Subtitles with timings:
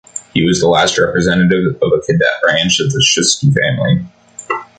[0.33, 4.03] He was the last representative of a cadet branch of the Shuysky family.